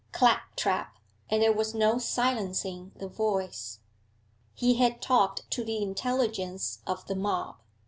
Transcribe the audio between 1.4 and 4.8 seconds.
there was no silencing the voice. He